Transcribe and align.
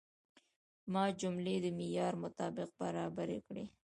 ما 0.93 1.05
جملې 1.21 1.55
د 1.61 1.65
معیار 1.77 2.13
مطابق 2.23 2.69
برابرې 2.81 3.39
کړې. 3.47 3.65